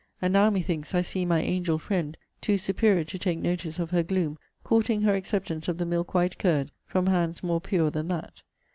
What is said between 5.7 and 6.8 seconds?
the milk white curd,